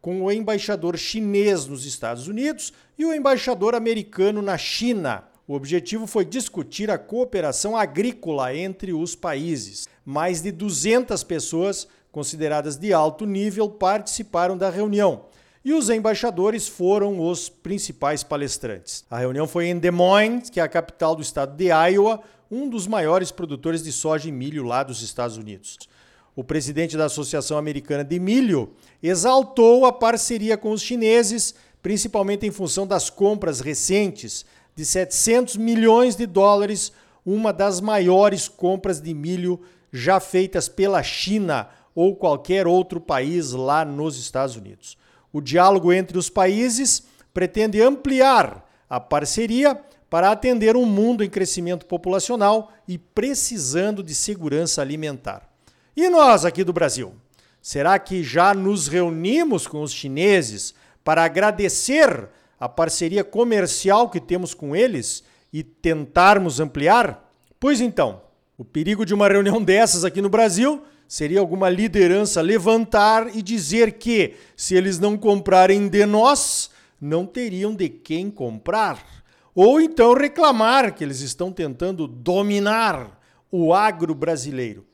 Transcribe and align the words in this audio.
com 0.00 0.22
o 0.22 0.32
embaixador 0.32 0.96
chinês 0.96 1.66
nos 1.66 1.84
Estados 1.84 2.26
Unidos 2.26 2.72
e 2.98 3.04
o 3.04 3.12
embaixador 3.12 3.74
americano 3.74 4.40
na 4.40 4.56
China. 4.56 5.24
O 5.46 5.54
objetivo 5.54 6.06
foi 6.06 6.24
discutir 6.24 6.90
a 6.90 6.98
cooperação 6.98 7.76
agrícola 7.76 8.54
entre 8.54 8.92
os 8.92 9.16
países. 9.16 9.88
Mais 10.04 10.40
de 10.40 10.52
200 10.52 11.24
pessoas 11.24 11.88
consideradas 12.12 12.76
de 12.76 12.92
alto 12.92 13.26
nível 13.26 13.68
participaram 13.68 14.56
da 14.56 14.70
reunião. 14.70 15.24
E 15.64 15.72
os 15.74 15.90
embaixadores 15.90 16.66
foram 16.66 17.20
os 17.20 17.48
principais 17.48 18.22
palestrantes. 18.22 19.04
A 19.10 19.18
reunião 19.18 19.46
foi 19.46 19.66
em 19.66 19.78
Des 19.78 19.92
Moines, 19.92 20.48
que 20.48 20.58
é 20.58 20.62
a 20.62 20.68
capital 20.68 21.14
do 21.14 21.22
estado 21.22 21.54
de 21.56 21.66
Iowa, 21.66 22.22
um 22.50 22.68
dos 22.68 22.86
maiores 22.86 23.30
produtores 23.30 23.82
de 23.82 23.92
soja 23.92 24.28
e 24.28 24.32
milho 24.32 24.64
lá 24.64 24.82
dos 24.82 25.02
Estados 25.02 25.36
Unidos. 25.36 25.78
O 26.34 26.44
presidente 26.44 26.96
da 26.96 27.06
Associação 27.06 27.58
Americana 27.58 28.04
de 28.04 28.18
Milho 28.18 28.70
exaltou 29.02 29.84
a 29.84 29.92
parceria 29.92 30.56
com 30.56 30.70
os 30.70 30.82
chineses, 30.82 31.54
principalmente 31.82 32.46
em 32.46 32.50
função 32.50 32.86
das 32.86 33.10
compras 33.10 33.60
recentes 33.60 34.44
de 34.74 34.84
700 34.84 35.56
milhões 35.56 36.16
de 36.16 36.26
dólares, 36.26 36.92
uma 37.26 37.52
das 37.52 37.80
maiores 37.80 38.48
compras 38.48 39.00
de 39.00 39.12
milho 39.12 39.60
já 39.92 40.20
feitas 40.20 40.68
pela 40.68 41.02
China 41.02 41.68
ou 41.94 42.14
qualquer 42.14 42.66
outro 42.66 43.00
país 43.00 43.50
lá 43.52 43.84
nos 43.84 44.16
Estados 44.18 44.56
Unidos. 44.56 44.96
O 45.32 45.40
diálogo 45.40 45.92
entre 45.92 46.16
os 46.16 46.30
países 46.30 47.02
pretende 47.34 47.82
ampliar 47.82 48.66
a 48.88 48.98
parceria 48.98 49.78
para 50.08 50.30
atender 50.30 50.76
um 50.76 50.86
mundo 50.86 51.22
em 51.22 51.30
crescimento 51.30 51.86
populacional 51.86 52.72
e 52.88 52.98
precisando 52.98 54.02
de 54.02 54.14
segurança 54.14 54.80
alimentar. 54.80 55.49
E 55.96 56.08
nós 56.08 56.44
aqui 56.44 56.62
do 56.62 56.72
Brasil? 56.72 57.14
Será 57.60 57.98
que 57.98 58.22
já 58.22 58.54
nos 58.54 58.86
reunimos 58.86 59.66
com 59.66 59.82
os 59.82 59.92
chineses 59.92 60.74
para 61.04 61.24
agradecer 61.24 62.28
a 62.58 62.68
parceria 62.68 63.24
comercial 63.24 64.08
que 64.08 64.20
temos 64.20 64.54
com 64.54 64.74
eles 64.74 65.22
e 65.52 65.62
tentarmos 65.62 66.60
ampliar? 66.60 67.30
Pois 67.58 67.80
então, 67.80 68.22
o 68.56 68.64
perigo 68.64 69.04
de 69.04 69.12
uma 69.12 69.28
reunião 69.28 69.60
dessas 69.64 70.04
aqui 70.04 70.22
no 70.22 70.30
Brasil 70.30 70.82
seria 71.08 71.40
alguma 71.40 71.68
liderança 71.68 72.40
levantar 72.40 73.34
e 73.34 73.42
dizer 73.42 73.94
que, 73.94 74.36
se 74.56 74.76
eles 74.76 74.98
não 74.98 75.18
comprarem 75.18 75.88
de 75.88 76.06
nós, 76.06 76.70
não 77.00 77.26
teriam 77.26 77.74
de 77.74 77.88
quem 77.88 78.30
comprar. 78.30 79.04
Ou 79.54 79.80
então 79.80 80.14
reclamar 80.14 80.94
que 80.94 81.02
eles 81.02 81.20
estão 81.20 81.50
tentando 81.50 82.06
dominar 82.06 83.18
o 83.50 83.74
agro 83.74 84.14
brasileiro. 84.14 84.86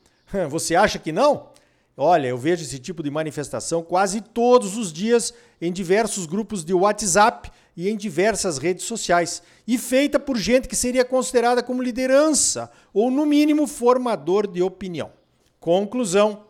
Você 0.45 0.75
acha 0.75 0.99
que 0.99 1.13
não? 1.13 1.49
Olha, 1.97 2.27
eu 2.27 2.37
vejo 2.37 2.63
esse 2.63 2.79
tipo 2.79 3.03
de 3.03 3.11
manifestação 3.11 3.83
quase 3.83 4.21
todos 4.21 4.77
os 4.77 4.93
dias 4.93 5.33
em 5.61 5.73
diversos 5.73 6.27
grupos 6.27 6.63
de 6.63 6.75
WhatsApp 6.75 7.51
e 7.75 7.89
em 7.89 7.97
diversas 7.97 8.59
redes 8.59 8.85
sociais, 8.85 9.43
e 9.67 9.77
feita 9.79 10.19
por 10.19 10.37
gente 10.37 10.69
que 10.69 10.77
seria 10.77 11.05
considerada 11.05 11.63
como 11.63 11.83
liderança 11.83 12.71
ou, 12.93 13.11
no 13.11 13.25
mínimo, 13.27 13.67
formador 13.67 14.47
de 14.47 14.63
opinião. 14.63 15.11
Conclusão: 15.59 16.45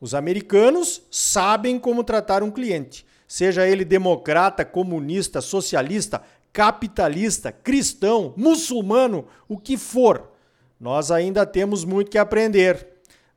os 0.00 0.14
americanos 0.14 1.02
sabem 1.10 1.78
como 1.78 2.02
tratar 2.02 2.42
um 2.42 2.50
cliente, 2.50 3.06
seja 3.28 3.66
ele 3.66 3.84
democrata, 3.84 4.64
comunista, 4.64 5.40
socialista, 5.40 6.22
capitalista, 6.52 7.52
cristão, 7.52 8.34
muçulmano, 8.36 9.26
o 9.48 9.56
que 9.56 9.76
for. 9.76 10.30
Nós 10.80 11.10
ainda 11.10 11.44
temos 11.44 11.84
muito 11.84 12.10
que 12.10 12.18
aprender, 12.18 12.89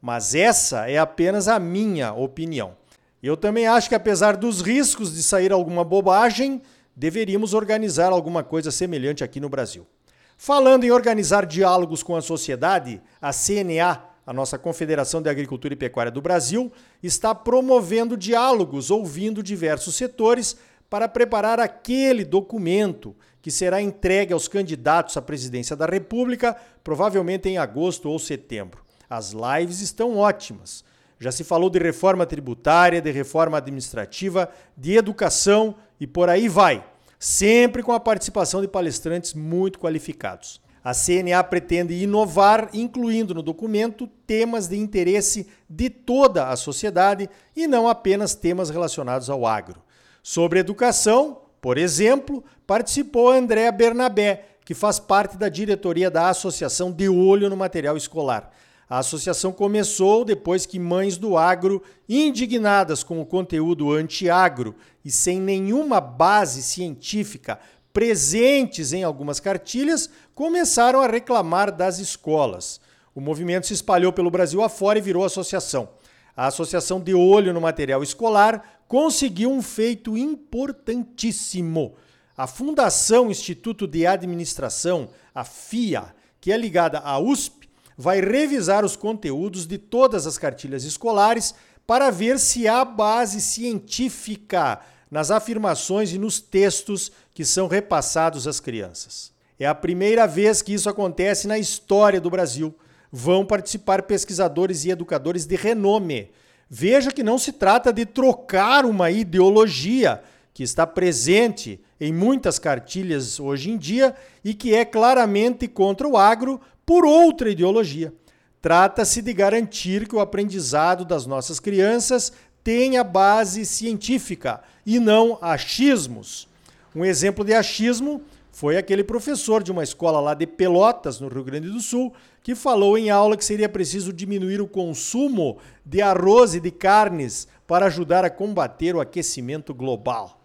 mas 0.04 0.36
essa 0.36 0.90
é 0.90 0.98
apenas 0.98 1.48
a 1.48 1.58
minha 1.58 2.12
opinião. 2.12 2.76
Eu 3.24 3.38
também 3.38 3.68
acho 3.68 3.88
que, 3.88 3.96
apesar 3.96 4.36
dos 4.36 4.60
riscos 4.60 5.16
de 5.16 5.24
sair 5.24 5.54
alguma 5.54 5.82
bobagem, 5.82 6.62
deveríamos 6.94 7.54
organizar 7.54 8.12
alguma 8.12 8.44
coisa 8.44 8.70
semelhante 8.70 9.24
aqui 9.24 9.40
no 9.40 9.48
Brasil. 9.48 9.88
Falando 10.36 10.84
em 10.84 10.92
organizar 10.92 11.46
diálogos 11.46 12.04
com 12.04 12.18
a 12.18 12.22
sociedade, 12.22 13.02
a 13.22 13.32
CNA, 13.32 14.04
a 14.28 14.34
nossa 14.34 14.58
Confederação 14.58 15.22
de 15.22 15.30
Agricultura 15.30 15.74
e 15.74 15.78
Pecuária 15.78 16.12
do 16.12 16.22
Brasil, 16.22 16.70
está 17.02 17.34
promovendo 17.34 18.18
diálogos 18.18 18.92
ouvindo 18.92 19.42
diversos 19.42 19.96
setores 19.96 20.58
para 20.90 21.08
preparar 21.08 21.62
aquele 21.62 22.26
documento 22.26 23.16
que 23.42 23.50
será 23.50 23.82
entregue 23.82 24.34
aos 24.34 24.50
candidatos 24.50 25.16
à 25.16 25.22
presidência 25.22 25.78
da 25.78 25.86
República, 25.86 26.58
provavelmente 26.84 27.48
em 27.48 27.58
agosto 27.58 28.10
ou 28.10 28.20
setembro. 28.20 28.84
As 29.10 29.32
lives 29.34 29.80
estão 29.80 30.18
ótimas. 30.18 30.84
Já 31.20 31.32
se 31.32 31.44
falou 31.44 31.70
de 31.70 31.80
reforma 31.80 32.26
tributária, 32.26 33.02
de 33.02 33.12
reforma 33.12 33.58
administrativa, 33.58 34.50
de 34.76 34.96
educação 34.96 35.76
e 36.00 36.06
por 36.06 36.30
aí 36.30 36.50
vai, 36.50 36.86
sempre 37.18 37.82
com 37.82 37.94
a 37.94 38.00
participação 38.00 38.62
de 38.62 38.68
palestrantes 38.68 39.34
muito 39.34 39.80
qualificados. 39.80 40.62
A 40.84 40.94
CNA 40.94 41.42
pretende 41.46 41.94
inovar, 41.94 42.70
incluindo 42.74 43.34
no 43.34 43.42
documento 43.42 44.06
temas 44.28 44.68
de 44.68 44.78
interesse 44.78 45.48
de 45.70 45.90
toda 45.90 46.50
a 46.50 46.58
sociedade 46.58 47.30
e 47.56 47.68
não 47.68 47.88
apenas 47.88 48.36
temas 48.36 48.70
relacionados 48.70 49.30
ao 49.30 49.46
agro. 49.46 49.82
Sobre 50.22 50.60
educação, 50.60 51.44
por 51.62 51.78
exemplo, 51.78 52.44
participou 52.68 53.32
Andréa 53.32 53.72
Bernabé, 53.72 54.46
que 54.66 54.74
faz 54.74 55.00
parte 55.00 55.38
da 55.38 55.48
diretoria 55.48 56.12
da 56.12 56.28
Associação 56.28 56.92
De 56.92 57.08
Olho 57.08 57.50
no 57.50 57.56
Material 57.56 57.96
Escolar. 57.96 58.52
A 58.90 59.00
associação 59.00 59.52
começou 59.52 60.26
depois 60.26 60.66
que 60.66 60.78
mães 60.78 61.18
do 61.18 61.38
agro, 61.38 61.82
indignadas 62.08 63.04
com 63.04 63.22
o 63.22 63.26
conteúdo 63.26 63.92
anti-agro 63.92 64.76
e 65.04 65.12
sem 65.12 65.40
nenhuma 65.40 66.02
base 66.02 66.62
científica 66.62 67.60
presentes 67.94 68.92
em 68.92 69.04
algumas 69.04 69.40
cartilhas, 69.40 70.10
começaram 70.34 71.00
a 71.00 71.08
reclamar 71.08 71.72
das 71.72 72.00
escolas. 72.00 72.82
O 73.14 73.22
movimento 73.22 73.68
se 73.68 73.74
espalhou 73.74 74.12
pelo 74.12 74.32
Brasil 74.32 74.64
afora 74.64 74.98
e 74.98 75.02
virou 75.02 75.24
associação. 75.24 75.90
A 76.36 76.48
Associação 76.48 77.00
de 77.00 77.14
Olho 77.14 77.54
no 77.54 77.62
Material 77.62 78.02
Escolar 78.02 78.82
conseguiu 78.88 79.52
um 79.52 79.62
feito 79.62 80.18
importantíssimo. 80.18 81.94
A 82.36 82.48
Fundação 82.48 83.30
Instituto 83.30 83.86
de 83.86 84.08
Administração, 84.08 85.10
a 85.36 85.44
FIA, 85.44 86.16
que 86.42 86.52
é 86.52 86.58
ligada 86.58 86.98
à 86.98 87.20
USP, 87.20 87.63
vai 87.98 88.22
revisar 88.22 88.84
os 88.84 88.96
conteúdos 88.96 89.66
de 89.66 89.78
todas 89.78 90.26
as 90.28 90.38
cartilhas 90.38 90.84
escolares 90.84 91.54
para 91.86 92.10
ver 92.10 92.40
se 92.40 92.68
há 92.68 92.84
base 92.84 93.42
científica 93.42 94.80
nas 95.12 95.32
afirmações 95.32 96.12
e 96.12 96.18
nos 96.18 96.40
textos 96.40 97.12
que 97.34 97.46
são 97.46 97.68
repassados 97.68 98.48
às 98.48 98.60
crianças. 98.60 99.32
É 99.60 99.66
a 99.66 99.76
primeira 99.76 100.26
vez 100.26 100.62
que 100.62 100.74
isso 100.74 100.90
acontece 100.90 101.48
na 101.48 101.58
história 101.58 102.20
do 102.20 102.30
Brasil. 102.30 102.74
Vão 103.12 103.46
participar 103.46 104.04
pesquisadores 104.04 104.86
e 104.86 104.90
educadores 104.90 105.46
de 105.46 105.56
renome 105.56 106.32
Veja 106.76 107.12
que 107.12 107.22
não 107.22 107.38
se 107.38 107.52
trata 107.52 107.94
de 107.94 108.04
trocar 108.04 108.84
uma 108.84 109.12
ideologia 109.12 110.24
que 110.56 110.64
está 110.64 110.88
presente 110.88 111.80
em 112.04 112.12
muitas 112.12 112.60
cartilhas 112.60 113.40
hoje 113.40 113.72
em 113.72 113.78
dia 113.78 114.14
e 114.44 114.54
que 114.54 114.76
é 114.76 114.84
claramente 114.84 115.70
contra 115.70 116.06
o 116.06 116.18
agro 116.18 116.60
por 116.86 117.06
outra 117.06 117.50
ideologia. 117.50 118.14
Trata-se 118.62 119.22
de 119.22 119.32
garantir 119.34 120.06
que 120.06 120.16
o 120.16 120.20
aprendizado 120.20 121.06
das 121.06 121.26
nossas 121.26 121.62
crianças 121.62 122.34
tenha 122.62 123.06
base 123.06 123.66
científica 123.66 124.62
e 124.86 125.00
não 125.00 125.38
achismos. 125.42 126.50
Um 126.94 127.06
exemplo 127.06 127.46
de 127.46 127.54
achismo 127.54 128.22
foi 128.52 128.78
aquele 128.78 129.04
professor 129.04 129.64
de 129.64 129.72
uma 129.72 129.84
escola 129.84 130.20
lá 130.20 130.34
de 130.34 130.46
Pelotas, 130.46 131.22
no 131.22 131.30
Rio 131.30 131.44
Grande 131.44 131.70
do 131.70 131.80
Sul, 131.80 132.14
que 132.42 132.54
falou 132.54 132.98
em 132.98 133.10
aula 133.10 133.38
que 133.38 133.46
seria 133.46 133.70
preciso 133.70 134.12
diminuir 134.12 134.60
o 134.60 134.68
consumo 134.68 135.58
de 135.86 136.02
arroz 136.02 136.54
e 136.54 136.60
de 136.60 136.70
carnes 136.70 137.48
para 137.66 137.86
ajudar 137.86 138.26
a 138.26 138.30
combater 138.30 138.94
o 138.94 139.00
aquecimento 139.00 139.74
global. 139.74 140.43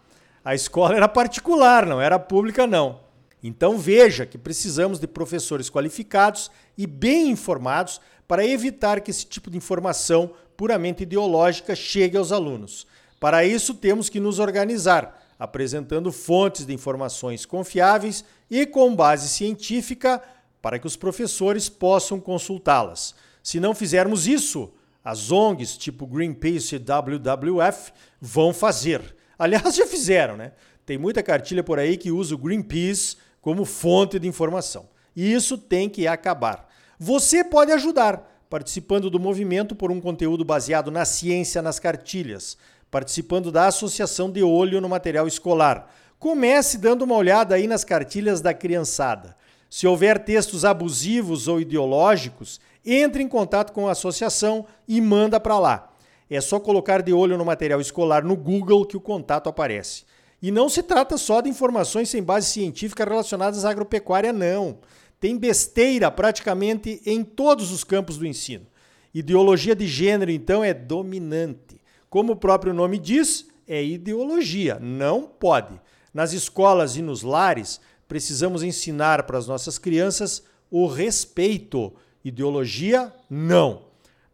A 0.49 0.55
escola 0.55 0.95
era 0.95 1.07
particular, 1.07 1.85
não 1.85 2.01
era 2.01 2.17
pública, 2.17 2.65
não. 2.65 3.01
Então 3.43 3.77
veja 3.77 4.25
que 4.25 4.35
precisamos 4.35 4.99
de 4.99 5.05
professores 5.05 5.69
qualificados 5.69 6.49
e 6.75 6.87
bem 6.87 7.29
informados 7.29 8.01
para 8.27 8.43
evitar 8.43 8.99
que 9.01 9.11
esse 9.11 9.27
tipo 9.27 9.51
de 9.51 9.57
informação 9.57 10.31
puramente 10.57 11.03
ideológica 11.03 11.75
chegue 11.75 12.17
aos 12.17 12.31
alunos. 12.31 12.87
Para 13.19 13.45
isso, 13.45 13.75
temos 13.75 14.09
que 14.09 14.19
nos 14.19 14.39
organizar, 14.39 15.23
apresentando 15.37 16.11
fontes 16.11 16.65
de 16.65 16.73
informações 16.73 17.45
confiáveis 17.45 18.25
e 18.49 18.65
com 18.65 18.95
base 18.95 19.29
científica 19.29 20.19
para 20.63 20.79
que 20.79 20.87
os 20.87 20.95
professores 20.95 21.69
possam 21.69 22.19
consultá-las. 22.19 23.13
Se 23.43 23.59
não 23.59 23.75
fizermos 23.75 24.25
isso, 24.25 24.73
as 25.05 25.31
ONGs 25.31 25.77
tipo 25.77 26.07
Greenpeace 26.07 26.75
e 26.75 26.79
WWF 26.79 27.93
vão 28.19 28.51
fazer. 28.51 29.18
Aliás, 29.39 29.73
já 29.73 29.87
fizeram, 29.87 30.35
né? 30.35 30.51
Tem 30.85 30.97
muita 30.97 31.23
cartilha 31.23 31.63
por 31.63 31.79
aí 31.79 31.95
que 31.95 32.11
usa 32.11 32.35
o 32.35 32.37
Greenpeace 32.37 33.15
como 33.41 33.63
fonte 33.63 34.19
de 34.19 34.27
informação. 34.27 34.89
E 35.15 35.31
isso 35.33 35.57
tem 35.57 35.87
que 35.87 36.05
acabar. 36.05 36.67
Você 36.99 37.43
pode 37.43 37.71
ajudar 37.71 38.29
participando 38.49 39.09
do 39.09 39.19
movimento 39.19 39.75
por 39.75 39.91
um 39.91 40.01
conteúdo 40.01 40.43
baseado 40.43 40.91
na 40.91 41.05
ciência 41.05 41.61
nas 41.61 41.79
cartilhas, 41.79 42.57
participando 42.89 43.51
da 43.51 43.67
associação 43.67 44.29
de 44.29 44.43
olho 44.43 44.81
no 44.81 44.89
material 44.89 45.27
escolar. 45.27 45.89
Comece 46.17 46.77
dando 46.77 47.03
uma 47.03 47.15
olhada 47.15 47.55
aí 47.55 47.67
nas 47.67 47.85
cartilhas 47.85 48.41
da 48.41 48.53
criançada. 48.53 49.37
Se 49.69 49.87
houver 49.87 50.23
textos 50.25 50.65
abusivos 50.65 51.47
ou 51.47 51.61
ideológicos, 51.61 52.59
entre 52.83 53.21
em 53.21 53.27
contato 53.27 53.71
com 53.71 53.87
a 53.87 53.91
associação 53.91 54.65
e 54.87 54.99
manda 54.99 55.39
para 55.39 55.59
lá. 55.59 55.88
É 56.29 56.39
só 56.39 56.59
colocar 56.59 57.01
de 57.01 57.11
olho 57.11 57.37
no 57.37 57.45
material 57.45 57.81
escolar 57.81 58.23
no 58.23 58.35
Google 58.35 58.85
que 58.85 58.95
o 58.95 59.01
contato 59.01 59.49
aparece. 59.49 60.03
E 60.41 60.51
não 60.51 60.69
se 60.69 60.83
trata 60.83 61.17
só 61.17 61.41
de 61.41 61.49
informações 61.49 62.09
sem 62.09 62.23
base 62.23 62.47
científica 62.47 63.03
relacionadas 63.03 63.65
à 63.65 63.71
agropecuária, 63.71 64.31
não. 64.31 64.77
Tem 65.19 65.37
besteira 65.37 66.09
praticamente 66.09 67.01
em 67.05 67.23
todos 67.23 67.71
os 67.71 67.83
campos 67.83 68.17
do 68.17 68.25
ensino. 68.25 68.65
Ideologia 69.13 69.75
de 69.75 69.87
gênero, 69.87 70.31
então, 70.31 70.63
é 70.63 70.73
dominante. 70.73 71.81
Como 72.09 72.33
o 72.33 72.37
próprio 72.37 72.73
nome 72.73 72.97
diz, 72.97 73.47
é 73.67 73.83
ideologia, 73.83 74.79
não 74.79 75.23
pode. 75.23 75.79
Nas 76.13 76.31
escolas 76.31 76.95
e 76.95 77.01
nos 77.01 77.21
lares, 77.21 77.81
precisamos 78.07 78.63
ensinar 78.63 79.23
para 79.23 79.37
as 79.37 79.47
nossas 79.47 79.77
crianças 79.77 80.43
o 80.71 80.87
respeito. 80.87 81.93
Ideologia, 82.23 83.13
não. 83.29 83.88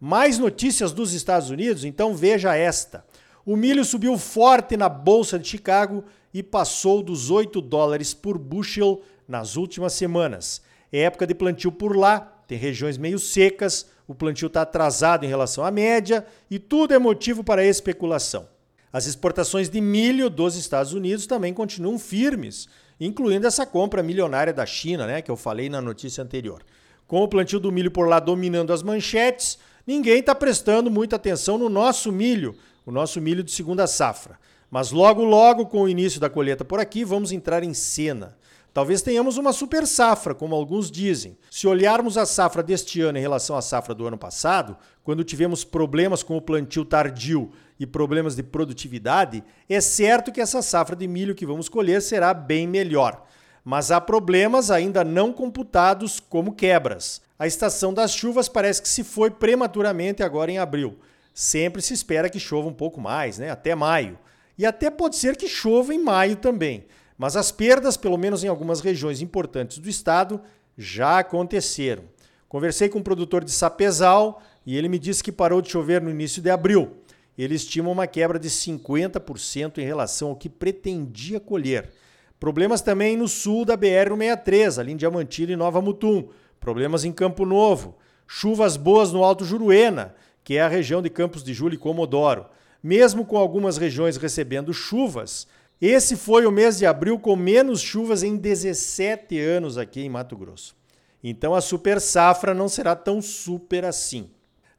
Mais 0.08 0.38
notícias 0.38 0.92
dos 0.92 1.14
Estados 1.14 1.50
Unidos? 1.50 1.84
Então 1.84 2.14
veja 2.14 2.56
esta. 2.56 3.04
O 3.44 3.56
milho 3.56 3.84
subiu 3.84 4.16
forte 4.20 4.78
na 4.78 4.88
Bolsa 4.88 5.40
de 5.40 5.48
Chicago 5.48 6.04
e 6.32 6.44
passou 6.44 7.02
dos 7.02 7.32
8 7.32 7.60
dólares 7.60 8.14
por 8.14 8.38
bushel 8.38 9.02
nas 9.28 9.56
últimas 9.56 9.94
semanas. 9.94 10.62
É 10.92 11.00
época 11.00 11.26
de 11.26 11.34
plantio 11.34 11.72
por 11.72 11.98
lá, 11.98 12.20
tem 12.48 12.56
regiões 12.56 13.00
meio 13.00 13.18
secas, 13.18 13.88
o 14.08 14.14
plantio 14.14 14.46
está 14.46 14.62
atrasado 14.62 15.26
em 15.26 15.28
relação 15.28 15.66
à 15.66 15.72
média 15.72 16.24
e 16.52 16.60
tudo 16.60 16.94
é 16.94 17.00
motivo 17.00 17.44
para 17.44 17.66
especulação. 17.66 18.48
As 18.94 19.08
exportações 19.08 19.70
de 19.70 19.82
milho 19.82 20.30
dos 20.30 20.56
Estados 20.56 20.94
Unidos 20.94 21.26
também 21.26 21.52
continuam 21.52 21.98
firmes 21.98 22.70
incluindo 23.00 23.48
essa 23.48 23.66
compra 23.66 24.04
milionária 24.04 24.54
da 24.54 24.68
China, 24.68 25.08
né, 25.08 25.24
que 25.24 25.32
eu 25.32 25.36
falei 25.36 25.68
na 25.68 25.82
notícia 25.82 26.24
anterior. 26.24 26.64
Com 27.08 27.22
o 27.22 27.28
plantio 27.28 27.60
do 27.60 27.72
milho 27.72 27.92
por 27.92 28.08
lá 28.08 28.20
dominando 28.20 28.72
as 28.72 28.82
manchetes, 28.82 29.58
ninguém 29.86 30.20
está 30.20 30.34
prestando 30.34 30.90
muita 30.90 31.16
atenção 31.16 31.58
no 31.58 31.70
nosso 31.70 32.12
milho, 32.12 32.56
o 32.86 32.92
nosso 32.92 33.20
milho 33.20 33.44
de 33.44 33.52
segunda 33.52 33.88
safra. 33.88 34.40
Mas 34.70 34.92
logo, 34.92 35.24
logo, 35.24 35.68
com 35.68 35.82
o 35.82 35.90
início 35.90 36.20
da 36.20 36.30
colheita 36.30 36.66
por 36.66 36.80
aqui, 36.80 37.04
vamos 37.04 37.32
entrar 37.32 37.64
em 37.64 37.74
cena. 37.74 38.36
Talvez 38.76 39.02
tenhamos 39.02 39.38
uma 39.38 39.54
super 39.54 39.88
safra, 39.88 40.36
como 40.36 40.54
alguns 40.54 40.92
dizem. 40.92 41.38
Se 41.50 41.66
olharmos 41.66 42.18
a 42.18 42.26
safra 42.26 42.62
deste 42.62 43.00
ano 43.00 43.18
em 43.18 43.22
relação 43.22 43.56
à 43.56 43.62
safra 43.62 43.96
do 43.96 44.06
ano 44.06 44.18
passado, 44.18 44.76
quando 45.02 45.24
tivemos 45.24 45.64
problemas 45.64 46.22
com 46.22 46.36
o 46.36 46.42
plantio 46.42 46.84
tardio 46.84 47.54
e 47.80 47.86
problemas 47.86 48.36
de 48.36 48.44
produtividade, 48.44 49.42
é 49.70 49.80
certo 49.80 50.30
que 50.30 50.42
essa 50.42 50.62
safra 50.62 50.94
de 50.94 51.08
milho 51.08 51.34
que 51.34 51.46
vamos 51.46 51.70
colher 51.70 52.02
será 52.02 52.34
bem 52.34 52.68
melhor. 52.68 53.26
Mas 53.66 53.90
há 53.90 54.00
problemas 54.00 54.70
ainda 54.70 55.04
não 55.04 55.34
computados, 55.34 56.20
como 56.20 56.54
quebras. 56.54 57.20
A 57.38 57.48
estação 57.48 57.92
das 57.92 58.14
chuvas 58.14 58.48
parece 58.48 58.80
que 58.80 58.88
se 58.88 59.04
foi 59.04 59.32
prematuramente 59.32 60.22
agora 60.22 60.52
em 60.52 60.60
abril. 60.60 61.00
Sempre 61.34 61.82
se 61.82 61.92
espera 61.92 62.30
que 62.30 62.40
chova 62.40 62.70
um 62.70 62.74
pouco 62.74 63.02
mais, 63.02 63.40
né? 63.40 63.50
até 63.50 63.74
maio. 63.74 64.20
E 64.56 64.68
até 64.68 64.92
pode 64.92 65.16
ser 65.16 65.36
que 65.36 65.48
chova 65.48 65.96
em 65.96 66.02
maio 66.02 66.36
também. 66.36 66.86
Mas 67.18 67.36
as 67.36 67.52
perdas, 67.52 67.98
pelo 67.98 68.18
menos 68.18 68.44
em 68.44 68.48
algumas 68.48 68.82
regiões 68.82 69.20
importantes 69.20 69.80
do 69.80 69.90
estado, 69.90 70.40
já 70.78 71.18
aconteceram. 71.18 72.04
Conversei 72.48 72.88
com 72.88 73.00
um 73.00 73.04
produtor 73.04 73.44
de 73.44 73.52
sapezal 73.52 74.44
e 74.64 74.78
ele 74.78 74.88
me 74.88 75.00
disse 75.00 75.24
que 75.24 75.32
parou 75.32 75.60
de 75.60 75.72
chover 75.72 76.02
no 76.02 76.12
início 76.12 76.40
de 76.40 76.52
abril. 76.52 76.98
Ele 77.36 77.56
estima 77.56 77.90
uma 77.90 78.06
quebra 78.06 78.38
de 78.38 78.50
50% 78.50 79.80
em 79.80 79.86
relação 79.86 80.30
ao 80.30 80.36
que 80.36 80.48
pretendia 80.48 81.40
colher. 81.40 81.92
Problemas 82.40 82.82
também 82.82 83.16
no 83.16 83.28
sul 83.28 83.66
da 83.66 83.78
BR-163, 83.78 84.80
ali 84.80 84.92
em 84.92 84.98
Diamantina 84.98 85.54
e 85.54 85.56
Nova 85.56 85.82
Mutum. 85.82 86.28
Problemas 86.60 87.06
em 87.06 87.12
Campo 87.12 87.46
Novo. 87.46 87.98
Chuvas 88.28 88.76
boas 88.76 89.12
no 89.12 89.24
Alto 89.24 89.46
Juruena, 89.46 90.16
que 90.44 90.58
é 90.58 90.62
a 90.62 90.68
região 90.68 91.02
de 91.02 91.10
Campos 91.10 91.44
de 91.44 91.54
Julho 91.54 91.76
e 91.76 91.78
Comodoro. 91.78 92.46
Mesmo 92.84 93.26
com 93.26 93.38
algumas 93.38 93.78
regiões 93.78 94.18
recebendo 94.18 94.74
chuvas, 94.74 95.48
esse 95.82 96.16
foi 96.16 96.46
o 96.46 96.52
mês 96.52 96.78
de 96.78 96.86
abril 96.86 97.20
com 97.20 97.36
menos 97.36 97.82
chuvas 97.82 98.24
em 98.24 98.36
17 98.36 99.40
anos 99.40 99.78
aqui 99.78 100.02
em 100.02 100.10
Mato 100.10 100.38
Grosso. 100.38 100.76
Então 101.24 101.56
a 101.56 101.62
super 101.62 102.00
safra 102.00 102.54
não 102.54 102.70
será 102.70 102.96
tão 102.96 103.22
super 103.22 103.86
assim. 103.86 104.30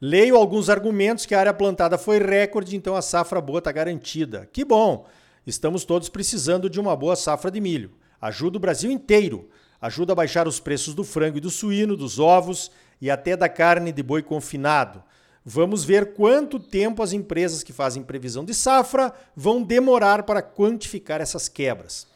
Leio 0.01 0.37
alguns 0.37 0.69
argumentos 0.69 1.27
que 1.27 1.35
a 1.35 1.41
área 1.41 1.55
plantada 1.55 1.99
foi 1.99 2.19
recorde, 2.19 2.77
então 2.77 2.95
a 2.95 3.03
safra 3.03 3.41
boa 3.41 3.59
está 3.59 3.73
garantida. 3.73 4.49
Que 4.53 4.65
bom! 4.65 5.07
Estamos 5.47 5.85
todos 5.85 6.09
precisando 6.09 6.69
de 6.69 6.81
uma 6.81 6.97
boa 6.97 7.15
safra 7.15 7.51
de 7.51 7.61
milho. 7.61 7.93
Ajuda 8.21 8.57
o 8.57 8.61
Brasil 8.61 8.91
inteiro. 8.91 9.49
Ajuda 9.81 10.13
a 10.13 10.17
baixar 10.17 10.49
os 10.49 10.59
preços 10.59 10.93
do 10.93 11.05
frango 11.05 11.39
e 11.39 11.41
do 11.41 11.51
suíno, 11.51 11.97
dos 11.97 12.19
ovos 12.19 12.71
e 13.01 13.09
até 13.09 13.37
da 13.37 13.49
carne 13.49 13.93
de 13.93 14.03
boi 14.03 14.23
confinado. 14.23 15.03
Vamos 15.45 15.85
ver 15.85 16.15
quanto 16.15 16.59
tempo 16.59 17.01
as 17.01 17.13
empresas 17.13 17.63
que 17.63 17.73
fazem 17.73 18.03
previsão 18.03 18.45
de 18.45 18.53
safra 18.53 19.13
vão 19.37 19.63
demorar 19.63 20.25
para 20.25 20.43
quantificar 20.43 21.21
essas 21.21 21.49
quebras. 21.49 22.09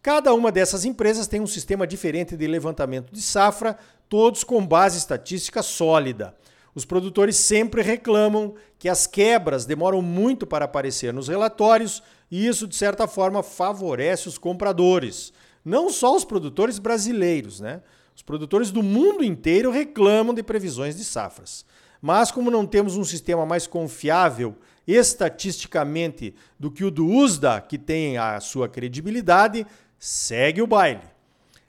Cada 0.00 0.32
uma 0.32 0.52
dessas 0.52 0.84
empresas 0.84 1.26
tem 1.26 1.40
um 1.40 1.46
sistema 1.48 1.84
diferente 1.84 2.36
de 2.36 2.46
levantamento 2.46 3.12
de 3.12 3.20
safra, 3.20 3.76
todos 4.08 4.44
com 4.44 4.64
base 4.64 4.98
estatística 4.98 5.64
sólida. 5.64 6.36
Os 6.76 6.84
produtores 6.84 7.36
sempre 7.36 7.80
reclamam 7.80 8.54
que 8.78 8.86
as 8.86 9.06
quebras 9.06 9.64
demoram 9.64 10.02
muito 10.02 10.46
para 10.46 10.66
aparecer 10.66 11.10
nos 11.10 11.26
relatórios 11.26 12.02
e 12.30 12.46
isso, 12.46 12.66
de 12.68 12.76
certa 12.76 13.06
forma, 13.06 13.42
favorece 13.42 14.28
os 14.28 14.36
compradores. 14.36 15.32
Não 15.64 15.88
só 15.88 16.14
os 16.14 16.22
produtores 16.22 16.78
brasileiros, 16.78 17.60
né? 17.60 17.80
Os 18.14 18.20
produtores 18.20 18.70
do 18.70 18.82
mundo 18.82 19.24
inteiro 19.24 19.70
reclamam 19.70 20.34
de 20.34 20.42
previsões 20.42 20.94
de 20.94 21.02
safras. 21.02 21.64
Mas, 21.98 22.30
como 22.30 22.50
não 22.50 22.66
temos 22.66 22.94
um 22.94 23.04
sistema 23.04 23.46
mais 23.46 23.66
confiável 23.66 24.54
estatisticamente 24.86 26.34
do 26.60 26.70
que 26.70 26.84
o 26.84 26.90
do 26.90 27.06
USDA, 27.06 27.58
que 27.58 27.78
tem 27.78 28.18
a 28.18 28.38
sua 28.38 28.68
credibilidade, 28.68 29.66
segue 29.98 30.60
o 30.60 30.66
baile. 30.66 31.15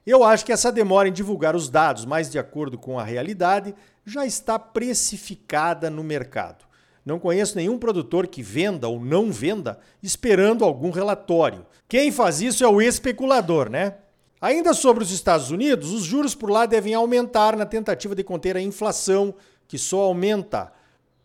Eu 0.08 0.24
acho 0.24 0.46
que 0.46 0.54
essa 0.54 0.72
demora 0.72 1.10
em 1.10 1.12
divulgar 1.12 1.54
os 1.54 1.68
dados 1.68 2.06
mais 2.06 2.32
de 2.32 2.40
acordo 2.40 2.78
com 2.78 2.98
a 2.98 3.04
realidade 3.04 3.76
já 4.06 4.26
está 4.26 4.58
precificada 4.58 5.90
no 5.90 6.02
mercado. 6.02 6.64
Não 7.06 7.20
conheço 7.20 7.58
nenhum 7.58 7.78
produtor 7.78 8.26
que 8.26 8.42
venda 8.42 8.88
ou 8.88 9.02
não 9.02 9.30
venda 9.34 9.78
esperando 10.02 10.64
algum 10.64 10.92
relatório. 10.92 11.66
Quem 11.90 12.10
faz 12.10 12.40
isso 12.40 12.64
é 12.64 12.68
o 12.70 12.82
especulador, 12.82 13.70
né? 13.70 13.96
Ainda 14.40 14.74
sobre 14.74 15.04
os 15.04 15.12
Estados 15.12 15.52
Unidos, 15.52 15.92
os 15.92 16.04
juros 16.04 16.34
por 16.34 16.50
lá 16.50 16.66
devem 16.66 16.94
aumentar 16.94 17.58
na 17.58 17.66
tentativa 17.66 18.16
de 18.16 18.24
conter 18.24 18.56
a 18.56 18.62
inflação 18.62 19.36
que 19.68 19.78
só 19.78 20.04
aumenta. 20.04 20.72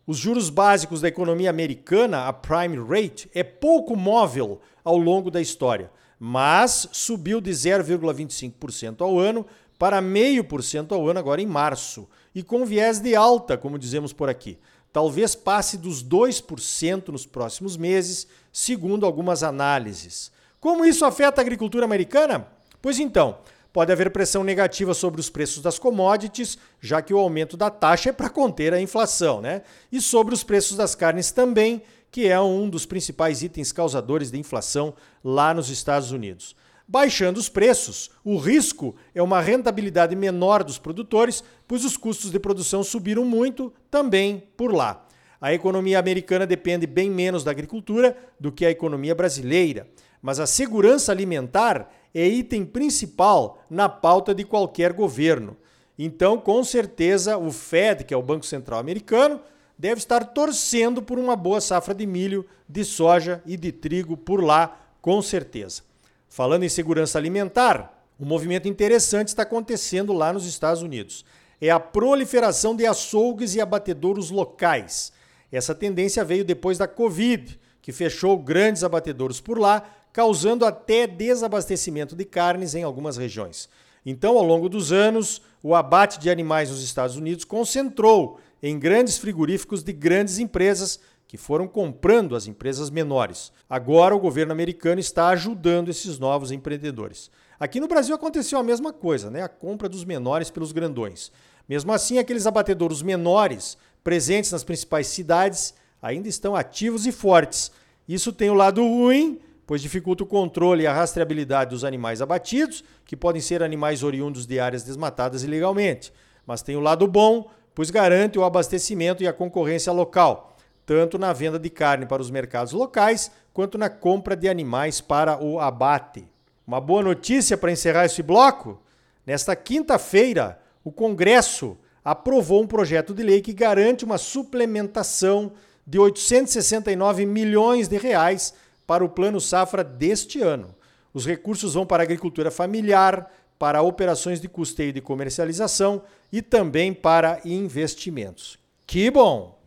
Os 0.05 0.17
juros 0.17 0.49
básicos 0.49 0.99
da 0.99 1.07
economia 1.07 1.49
americana, 1.49 2.27
a 2.27 2.33
prime 2.33 2.77
rate, 2.85 3.31
é 3.33 3.43
pouco 3.43 3.95
móvel 3.95 4.59
ao 4.83 4.97
longo 4.97 5.31
da 5.31 5.39
história, 5.39 5.89
mas 6.25 6.87
subiu 6.93 7.41
de 7.41 7.51
0,25% 7.51 9.01
ao 9.01 9.19
ano 9.19 9.45
para 9.77 10.01
0,5% 10.01 10.93
ao 10.93 11.09
ano 11.09 11.19
agora 11.19 11.41
em 11.41 11.45
março, 11.45 12.07
e 12.33 12.41
com 12.41 12.65
viés 12.65 12.99
de 12.99 13.13
alta, 13.13 13.57
como 13.57 13.77
dizemos 13.77 14.13
por 14.13 14.29
aqui. 14.29 14.57
Talvez 14.93 15.35
passe 15.35 15.77
dos 15.77 16.01
2% 16.01 17.09
nos 17.09 17.25
próximos 17.25 17.75
meses, 17.75 18.25
segundo 18.53 19.05
algumas 19.05 19.43
análises. 19.43 20.31
Como 20.61 20.85
isso 20.85 21.03
afeta 21.03 21.41
a 21.41 21.43
agricultura 21.43 21.83
americana? 21.83 22.47
Pois 22.81 22.99
então, 22.99 23.39
pode 23.73 23.91
haver 23.91 24.09
pressão 24.09 24.45
negativa 24.45 24.93
sobre 24.93 25.19
os 25.19 25.29
preços 25.29 25.61
das 25.61 25.77
commodities, 25.77 26.57
já 26.79 27.01
que 27.01 27.13
o 27.13 27.19
aumento 27.19 27.57
da 27.57 27.69
taxa 27.69 28.11
é 28.11 28.13
para 28.13 28.29
conter 28.29 28.73
a 28.73 28.79
inflação, 28.79 29.41
né? 29.41 29.63
E 29.91 29.99
sobre 29.99 30.33
os 30.33 30.41
preços 30.41 30.77
das 30.77 30.95
carnes 30.95 31.31
também, 31.31 31.81
que 32.13 32.27
é 32.27 32.39
um 32.39 32.69
dos 32.69 32.85
principais 32.85 33.41
itens 33.41 33.71
causadores 33.71 34.29
de 34.29 34.37
inflação 34.37 34.93
lá 35.23 35.51
nos 35.51 35.71
Estados 35.71 36.11
Unidos. 36.11 36.55
Baixando 36.87 37.39
os 37.39 37.49
preços, 37.49 38.11
o 38.23 38.37
risco 38.37 38.95
é 39.15 39.23
uma 39.23 39.41
rentabilidade 39.41 40.15
menor 40.15 40.63
dos 40.63 40.77
produtores, 40.77 41.43
pois 41.67 41.83
os 41.83 41.97
custos 41.97 42.29
de 42.29 42.37
produção 42.37 42.83
subiram 42.83 43.25
muito 43.25 43.73
também 43.89 44.43
por 44.55 44.71
lá. 44.71 45.07
A 45.41 45.55
economia 45.55 45.97
americana 45.97 46.45
depende 46.45 46.85
bem 46.85 47.09
menos 47.09 47.43
da 47.43 47.49
agricultura 47.49 48.15
do 48.39 48.51
que 48.51 48.63
a 48.63 48.69
economia 48.69 49.15
brasileira, 49.15 49.87
mas 50.21 50.39
a 50.39 50.45
segurança 50.45 51.11
alimentar 51.11 51.91
é 52.13 52.27
item 52.27 52.63
principal 52.63 53.63
na 53.71 53.89
pauta 53.89 54.35
de 54.35 54.43
qualquer 54.43 54.93
governo. 54.93 55.57
Então, 55.97 56.37
com 56.37 56.63
certeza, 56.63 57.39
o 57.39 57.51
Fed, 57.51 58.03
que 58.03 58.13
é 58.13 58.17
o 58.17 58.21
Banco 58.21 58.45
Central 58.45 58.79
Americano, 58.79 59.41
deve 59.83 59.99
estar 59.99 60.23
torcendo 60.27 61.01
por 61.01 61.19
uma 61.19 61.35
boa 61.35 61.59
safra 61.59 61.93
de 61.93 62.05
milho, 62.05 62.45
de 62.69 62.85
soja 62.85 63.43
e 63.45 63.57
de 63.57 63.69
trigo 63.69 64.15
por 64.15 64.41
lá, 64.41 64.79
com 65.01 65.21
certeza. 65.21 65.81
Falando 66.29 66.63
em 66.63 66.69
segurança 66.69 67.17
alimentar, 67.17 68.01
um 68.17 68.25
movimento 68.25 68.65
interessante 68.65 69.27
está 69.27 69.43
acontecendo 69.43 70.13
lá 70.13 70.31
nos 70.31 70.45
Estados 70.45 70.81
Unidos. 70.81 71.25
É 71.59 71.69
a 71.69 71.81
proliferação 71.81 72.73
de 72.73 72.85
açougues 72.85 73.55
e 73.55 73.59
abatedouros 73.59 74.31
locais. 74.31 75.11
Essa 75.51 75.75
tendência 75.75 76.23
veio 76.23 76.45
depois 76.45 76.77
da 76.77 76.87
Covid, 76.87 77.59
que 77.81 77.91
fechou 77.91 78.37
grandes 78.37 78.85
abatedouros 78.85 79.41
por 79.41 79.59
lá, 79.59 79.83
causando 80.13 80.65
até 80.65 81.05
desabastecimento 81.05 82.15
de 82.15 82.23
carnes 82.23 82.73
em 82.73 82.83
algumas 82.83 83.17
regiões. 83.17 83.67
Então, 84.05 84.37
ao 84.37 84.45
longo 84.45 84.69
dos 84.69 84.93
anos, 84.93 85.41
o 85.61 85.75
abate 85.75 86.21
de 86.21 86.29
animais 86.29 86.69
nos 86.69 86.81
Estados 86.81 87.17
Unidos 87.17 87.43
concentrou 87.43 88.39
em 88.63 88.79
grandes 88.79 89.17
frigoríficos 89.17 89.83
de 89.83 89.91
grandes 89.91 90.39
empresas 90.39 90.97
que 91.27 91.35
foram 91.35 91.67
comprando 91.67 92.33
as 92.33 92.47
empresas 92.47 92.89
menores. 92.89 93.51
Agora 93.69 94.15
o 94.15 94.19
governo 94.19 94.53
americano 94.53 95.01
está 95.01 95.27
ajudando 95.27 95.89
esses 95.89 96.17
novos 96.17 96.49
empreendedores. 96.49 97.29
Aqui 97.59 97.81
no 97.81 97.89
Brasil 97.89 98.15
aconteceu 98.15 98.57
a 98.57 98.63
mesma 98.63 98.93
coisa, 98.93 99.29
né? 99.29 99.43
A 99.43 99.49
compra 99.49 99.89
dos 99.89 100.05
menores 100.05 100.49
pelos 100.49 100.71
grandões. 100.71 101.29
Mesmo 101.67 101.91
assim, 101.91 102.19
aqueles 102.19 102.47
abatedouros 102.47 103.01
menores 103.01 103.77
presentes 104.01 104.51
nas 104.51 104.63
principais 104.63 105.07
cidades 105.07 105.73
ainda 106.01 106.29
estão 106.29 106.55
ativos 106.55 107.05
e 107.05 107.11
fortes. 107.11 107.69
Isso 108.07 108.31
tem 108.31 108.49
o 108.49 108.53
lado 108.53 108.81
ruim, 108.81 109.41
pois 109.67 109.81
dificulta 109.81 110.23
o 110.23 110.27
controle 110.27 110.83
e 110.83 110.87
a 110.87 110.93
rastreabilidade 110.93 111.71
dos 111.71 111.83
animais 111.83 112.21
abatidos, 112.21 112.83
que 113.05 113.17
podem 113.17 113.41
ser 113.41 113.61
animais 113.61 114.03
oriundos 114.03 114.45
de 114.45 114.57
áreas 114.57 114.83
desmatadas 114.83 115.43
ilegalmente. 115.43 116.13
Mas 116.45 116.61
tem 116.61 116.75
o 116.75 116.81
lado 116.81 117.07
bom, 117.07 117.49
pois 117.75 117.89
garante 117.89 118.37
o 118.37 118.43
abastecimento 118.43 119.23
e 119.23 119.27
a 119.27 119.33
concorrência 119.33 119.91
local, 119.91 120.55
tanto 120.85 121.17
na 121.17 121.33
venda 121.33 121.57
de 121.57 121.69
carne 121.69 122.05
para 122.05 122.21
os 122.21 122.29
mercados 122.29 122.73
locais, 122.73 123.31
quanto 123.53 123.77
na 123.77 123.89
compra 123.89 124.35
de 124.35 124.49
animais 124.49 125.01
para 125.01 125.41
o 125.43 125.59
abate. 125.59 126.27
Uma 126.65 126.79
boa 126.79 127.03
notícia 127.03 127.57
para 127.57 127.71
encerrar 127.71 128.05
esse 128.05 128.23
bloco? 128.23 128.81
Nesta 129.25 129.55
quinta-feira, 129.55 130.59
o 130.83 130.91
Congresso 130.91 131.77
aprovou 132.03 132.61
um 132.61 132.67
projeto 132.67 133.13
de 133.13 133.23
lei 133.23 133.41
que 133.41 133.53
garante 133.53 134.03
uma 134.03 134.17
suplementação 134.17 135.53
de 135.85 135.99
869 135.99 137.25
milhões 137.25 137.87
de 137.87 137.97
reais 137.97 138.53
para 138.85 139.03
o 139.03 139.09
Plano 139.09 139.39
Safra 139.39 139.83
deste 139.83 140.41
ano. 140.41 140.75
Os 141.13 141.25
recursos 141.25 141.75
vão 141.75 141.85
para 141.85 142.03
a 142.03 142.05
agricultura 142.05 142.49
familiar, 142.49 143.31
para 143.63 143.81
operações 143.81 144.41
de 144.41 144.49
custeio 144.49 144.91
de 144.91 144.99
comercialização 144.99 146.01
e 146.29 146.41
também 146.41 146.93
para 146.93 147.39
investimentos. 147.45 148.59
Que 148.85 149.09
bom! 149.09 149.57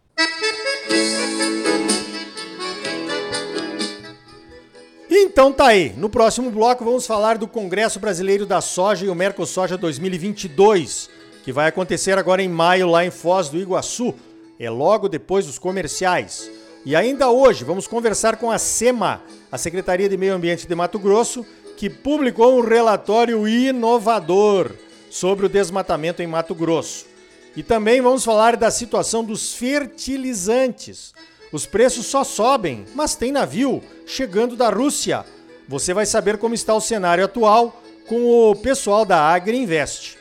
Então 5.11 5.51
tá 5.51 5.69
aí. 5.69 5.95
No 5.97 6.11
próximo 6.11 6.51
bloco 6.51 6.85
vamos 6.85 7.07
falar 7.07 7.39
do 7.39 7.49
Congresso 7.49 7.99
Brasileiro 7.99 8.45
da 8.45 8.61
Soja 8.61 9.07
e 9.07 9.09
o 9.09 9.15
Mercosoja 9.15 9.79
2022, 9.79 11.09
que 11.43 11.51
vai 11.51 11.67
acontecer 11.67 12.19
agora 12.19 12.43
em 12.43 12.51
maio 12.51 12.91
lá 12.91 13.03
em 13.03 13.11
Foz 13.11 13.49
do 13.49 13.57
Iguaçu. 13.57 14.15
É 14.61 14.69
logo 14.69 15.09
depois 15.09 15.47
dos 15.47 15.59
comerciais. 15.59 16.51
E 16.85 16.95
ainda 16.95 17.31
hoje 17.31 17.65
vamos 17.65 17.87
conversar 17.87 18.37
com 18.37 18.51
a 18.51 18.59
SEMA, 18.59 19.23
a 19.51 19.57
Secretaria 19.57 20.07
de 20.07 20.19
Meio 20.19 20.35
Ambiente 20.35 20.69
de 20.69 20.75
Mato 20.75 20.99
Grosso, 20.99 21.47
que 21.77 21.91
publicou 21.91 22.59
um 22.59 22.63
relatório 22.63 23.47
inovador 23.47 24.73
sobre 25.11 25.47
o 25.47 25.49
desmatamento 25.49 26.23
em 26.23 26.27
Mato 26.27 26.55
Grosso. 26.55 27.07
E 27.55 27.63
também 27.63 28.01
vamos 28.01 28.25
falar 28.25 28.57
da 28.57 28.71
situação 28.71 29.25
dos 29.25 29.55
fertilizantes. 29.55 31.15
Os 31.53 31.65
preços 31.65 32.07
só 32.07 32.25
sobem, 32.25 32.85
mas 32.95 33.15
tem 33.15 33.33
navio 33.33 33.83
chegando 34.07 34.57
da 34.57 34.69
Rússia. 34.69 35.25
Você 35.69 35.95
vai 35.95 36.07
saber 36.07 36.39
como 36.39 36.55
está 36.55 36.75
o 36.75 36.81
cenário 36.81 37.25
atual 37.25 37.83
com 38.07 38.51
o 38.51 38.55
pessoal 38.55 39.05
da 39.05 39.21
Agriinvest. 39.21 40.17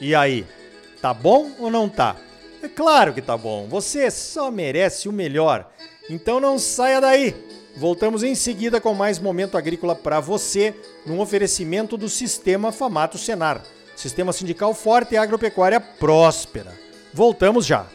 E 0.00 0.14
aí, 0.14 0.46
tá 1.00 1.12
bom 1.12 1.50
ou 1.58 1.70
não 1.70 1.88
tá? 1.88 2.16
É 2.62 2.68
claro 2.68 3.12
que 3.12 3.22
tá 3.22 3.36
bom. 3.36 3.66
Você 3.68 4.10
só 4.10 4.50
merece 4.50 5.08
o 5.08 5.12
melhor. 5.12 5.70
Então 6.08 6.40
não 6.40 6.58
saia 6.58 7.00
daí. 7.00 7.34
Voltamos 7.80 8.22
em 8.22 8.34
seguida 8.34 8.78
com 8.78 8.92
mais 8.92 9.18
momento 9.18 9.56
agrícola 9.56 9.94
para 9.94 10.20
você, 10.20 10.74
num 11.06 11.18
oferecimento 11.18 11.96
do 11.96 12.10
Sistema 12.10 12.72
Famato 12.72 13.16
Senar. 13.16 13.62
Sistema 13.96 14.34
sindical 14.34 14.74
forte 14.74 15.14
e 15.14 15.16
agropecuária 15.16 15.80
próspera. 15.80 16.78
Voltamos 17.10 17.64
já. 17.64 17.86